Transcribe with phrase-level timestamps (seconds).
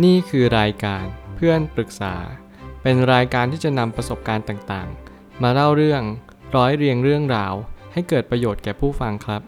[0.00, 2.14] นี่คือรายการเพื่อนปรึกษา
[2.82, 6.02] เป็นรายการที่จะนำประสบการณ์ต่างๆ มาเล่าเรื่อง
[6.56, 7.54] ร้อยเรียงเรื่องราว
[7.92, 9.42] ให้เกิดประโยชน์แก่ผู้ฟังครับ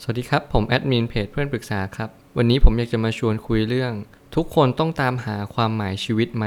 [0.00, 3.92] สวัสดีครับ ผมแอดมินเพจเพื่อนปรึกษาครับ วันนี้ผมอยากจะมาชวนคุยเรื่อง
[4.34, 6.46] ทุกคนต้องตามหาความหมายชีวิตไหม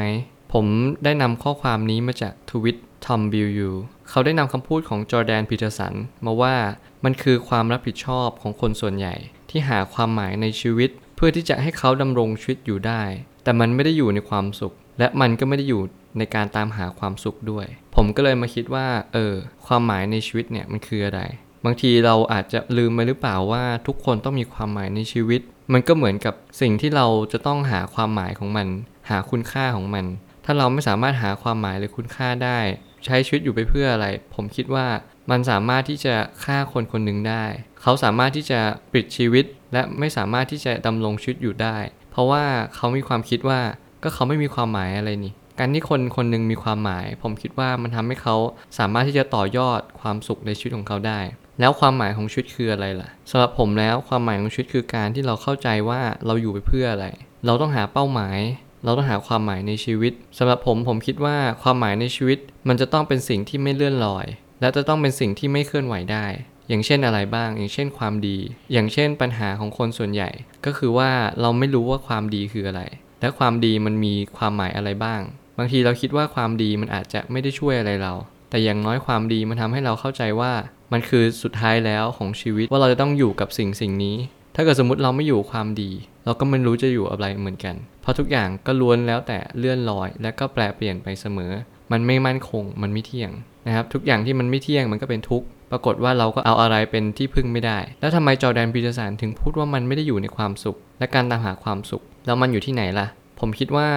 [0.54, 0.66] ผม
[1.04, 3.72] ได้นำข้อความนี้มาจากทวีต Tom Bilyeu
[4.10, 5.94] เขาได้นำคำพูดของจอร์แดนพีเตอร์สัน
[6.26, 6.56] มาว่า
[7.04, 9.16] มันคือความรับผิดชอบของคนส่วนใหญ่
[9.50, 10.90] ที่หาความหมายในชีวิต
[11.24, 13.02] พื่อที่จะให้เขาดำรงชีวิตอยู่ได้
[13.44, 15.82] แต่มันไม่ได้อยู่ในความสุข และมันก็ไม่ได้อยู่
[16.18, 19.34] ในการตามหาความสุขด้วย ผมก็เลยมาคิดว่า เออ
[19.66, 21.22] ความหมายในชีวิตเนี่ยมันคืออะไร
[21.66, 25.42] บางทีเราอาจจะลืมไปหรือเปล่าว่าทุกคนต้องมีความหมายในชีวิต
[25.74, 28.68] มันก็เหมือนกับสิ่งที่เราจะต้องหาความหมายของมัน
[29.10, 30.06] หาคุณค่าของมัน
[30.46, 32.60] ถ้าเราไม่สามารถหาความหมายหรือคุณค่าได้
[33.06, 34.88] ใช้ชีวิตอยู่ไปเพื่ออะไร ผมคิดว่า
[35.32, 37.46] มันสามารถที่จะฆ่าคนคนหนึ่งได้
[37.82, 38.60] เขาสามารถที่จะ
[38.94, 41.78] ปิดชีวิต และไม่สามารถที่จะดำรงชีวิตอยู่ได้
[42.12, 42.44] เพราะว่า
[42.76, 43.60] เขามีความคิดว่า
[44.04, 48.36] ก็เขาไม่มีความหมายอะไรนี่การที่คนคนหนึ่งมีความหมาย ผมคิดว่ามันทำให้เขา
[48.78, 51.20] สามารถที่จะต่อยอดความสุขในชีวิตของเขาได้
[51.60, 57.08] แล้วความหมายของชีวิตคืออะไรล่ะสำหรับผมแล้วความหมายของชีวิตคือการที่เราเข้าใจว่าเราอยู่ไปเพื่ออะไร
[57.46, 58.40] เราต้องหาเป้าหมาย
[58.84, 64.26] เราต้องหาความหมายในชีวิตสำหรับผมผมคิดว่าความหมายในชีวิต มันจะต้องเป็นสิ่งที่ไม่เลื่อนลอย
[64.62, 66.26] และจะต้องเป็นสิ่งที่ไม่เคลื่อนไหวได้
[66.70, 68.38] อย่างเช่นอะไรบ้าง อย่างเช่นความดี
[68.74, 70.30] อย่างเช่นปัญหาของคนส่วนใหญ่
[70.66, 71.10] ก็คือว่า
[71.42, 72.82] เราไม่รู้ว่าความดีคืออะไร
[73.22, 75.22] และความดีมันมีความหมายอะไรบ้าง
[75.58, 78.14] บางทีเราคิดว่าความดีมันอาจจะไม่ได้ช่วยอะไรเรา
[78.50, 80.52] แต่อย่างน้อยความดีมันทำให้เราเข้าใจว่า
[80.94, 84.16] มันคือสุดท้ายแล้วของชีวิตว่าเราจะต้องอยู่กับสิ่งสิ่งนี้
[84.56, 85.92] ถ้าเกิดสมมติเราไม่อยู่ความดี
[86.26, 91.52] เราก็ไม่รู้จะอยู่อะไรเหมือนกัน เพราะทุกอย่างก็ล้วนแล้วแต่เลื่อนลอย และก็แปลเปลี่ยนไปเสมอ
[91.92, 93.32] มันไม่มั่นคง มันไม่เที่ยง
[93.68, 103.08] นะครับ ทุกอย่างที่มันไม่เที่ยงมันก็เป็นทุกข์ ปรากฏว่าเราก็เอาอะไรเป็นที่พึ่งไม่ได้ แล้วทำไมจอแดนปีเตอร์สันถึงพูดว่ามันไม่ได้อยู่ในความสุข และการตามหาความสุข แล้วมันอยู่ที่ไหนล่ะ
[103.40, 103.88] ผมคิดว่า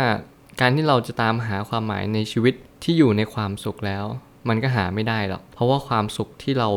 [0.60, 4.04] การที่เราจะตามหาความหมายในชีวิตที่อยู่ในความสุขแล้ว
[4.48, 6.68] มันก็หาไม่ได้หรอก เพราะว่าความสุขที่เรา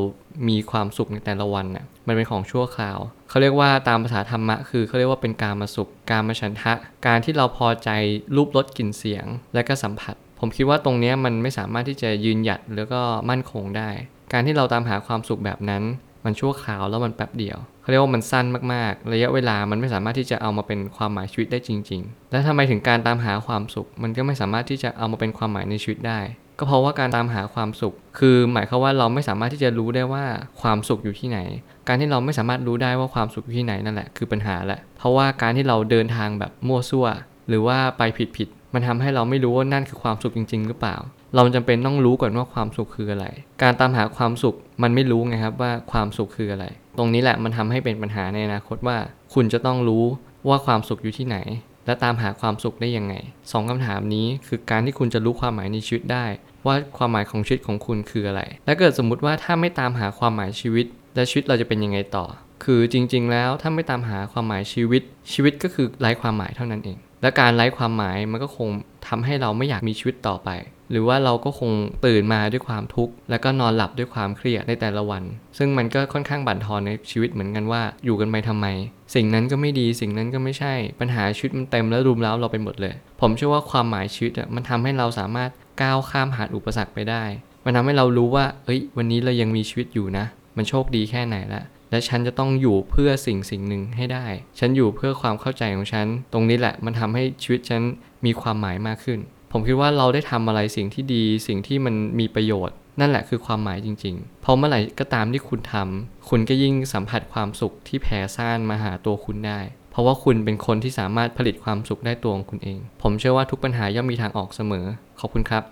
[0.48, 3.00] มีความสุขในแต่ละวันน่ะ มันเป็นของชั่วคราว
[3.30, 6.74] เขาเรียกว่าตามภาษาธรรมะคือเขาเรียกว่าเป็นการมาสุข การมาฉันทะ
[7.08, 7.90] การที่เราพอใจ
[8.36, 13.90] รูปรสกลิ่นเสียง และก็สัมผัส ผมคิดว่าตรงนี้มันไม่สามารถที่จะยืนหยัดแล้วก็มั่นคงได้
[14.34, 15.84] การที่เราตามหาความสุขแบบนั้น
[16.26, 26.20] มันชั่วคราวแล้วมันแป๊บเดียวเขาเรียกว่ามันสั้นมากๆ ระยะเวลามันไม่สามารถที่จะเอามาเป็นความหมายชีวิตได้จริง ๆ และทำไมถึงการตามหาความสุข มันก็ไม่สามารถที่จะเอามาเป็นความหมายในชีวิตได้
[26.60, 30.26] ก็เพราะว่าการตามหาความสุข คือหมายความว่าเราไม่สามารถที่จะรู้ได้ว่า
[30.62, 31.40] ความสุขอยู่ที่ไหน
[31.88, 37.08] การที่เราไม่สามารถรู้ได้ว่าความสุขอยู่ที่ไหนนั่นแหละคือปัญหาแหละเพราะว่าการที่เราเดินทางแบบมั่วซั่ว
[37.50, 38.04] หรือว่าไป
[38.38, 40.96] ผิดๆมันทำให้เราไม่รู้ว่านั่นคือความสุขจริง ๆ หรือเปล่า
[41.38, 43.28] เราจำเป็นต้องรู้ก่อนว่าความสุขคืออะไร
[43.62, 46.66] การตามหาความสุขมันไม่รู้ไงครับว่าความสุขคืออะไร
[46.98, 48.98] ตรงนี้แหละมันทำให้เป็นปัญหาในอนาคตว่า
[49.34, 50.04] คุณจะต้องรู้
[50.50, 51.38] ว่าความสุขอยู่ที่ไหน
[51.86, 53.14] และตามหาความสุขได้ยังไง
[53.52, 56.26] สองคำถามนี้คือการที่คุณจะรู้ความหมายในชีวิตได้
[56.66, 62.26] ว่าความหมายของชีวิตของคุณคืออะไร และเกิดสมมุติว่าถ้าไม่ตามหาความหมายชีวิต และชีวิตเราจะเป็นยังไงต่อ
[62.64, 65.02] คือจริง ๆ แล้วถ้าไม่ตามหาความหมายชีวิต
[65.34, 68.70] ชีวิตก็คือไร้ความหมายเท่านั้นเอง และการไร้ความหมายมันก็คง
[69.08, 70.50] ทำให้เราไม่อยากมีชีวิตต่อไป
[70.92, 71.72] หรือว่าเราก็คง
[72.06, 75.24] ตื่นมาด้วยความทุกข์ แล้วก็นอนหลับด้วยความเครียดในแต่ละวัน
[75.58, 78.68] ซึ่งมันก็ค่อนข้างบั่นทอนในชีวิตเหมือนกันว่า อยู่กันไปทำไม
[79.16, 85.50] สิ่งนั้นก็ไม่ดีสิ่งนั้นก็ไม่ใช่ ปัญหาชีวิตมันเต็มแล้วรุมเร้าเราไปหมดเลย ผมเชื่อว่าความหมายชีวิตอะมันทำให้เราสามารถ
[85.82, 87.24] ก้าวข้ามผ่านอุปสรรคไปได้
[87.66, 90.26] มันทำให้เรารู้ว่า เอ้ย วันนี้เรายังมีชีวิตอยู่นะ
[90.58, 94.26] มันโชคดีแค่ไหนละ และฉันจะต้องอยู่เพื่อสิ่งสิ่งหนึ่งให้ได้
[94.60, 97.82] ฉันอยู่เพื่อความเข้าใจของฉัน ตรงนี้แหละมันทำให้ชีวิตฉัน
[98.26, 99.20] มีความหมายมากขึ้น
[99.52, 109.60] ผมคิดว่าเราได้ทำอะไรสิ่งที่ดี สิ่งที่มันมีประโยชน์ นั่นแหละคือความหมายจริงๆเพราะเมื่อไหร่ก็ตามที่คุณทำคุณก็ยิ่งสัมผัสความสุขที่แผ่ซ่านมาหาตัวคุณได้
[109.92, 114.86] เพราะว่าคุณเป็นคนที่สามารถผลิตความสุขได้ตัวของคุณเอง ผมเชื่อว่าทุกปัญหาย่อมมีทางออกเสมอ
[115.20, 115.64] ขอบคุณครับ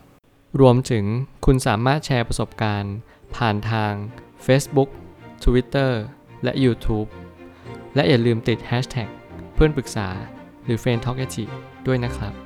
[0.61, 1.05] รวมถึง
[1.45, 2.95] คุณสามารถแชร์ประสบการณ์
[3.35, 3.93] ผ่านทาง
[4.45, 4.89] Facebook
[5.43, 5.91] Twitter
[6.43, 7.09] และ YouTube
[7.95, 9.09] และอย่าลืมติด Hashtag
[9.53, 10.07] เพื่อนปรึกษา
[10.65, 11.19] หรือ f r ร e n d t a l k
[11.87, 12.44] ด้วยนะครับ